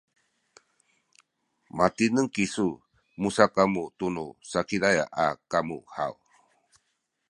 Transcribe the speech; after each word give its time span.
matineng 1.77 2.29
kisu 2.35 2.67
musakamu 3.21 3.83
tunu 3.97 4.25
Sakizaya 4.51 5.03
a 5.23 5.25
kamu 5.51 5.77
haw? 5.95 6.13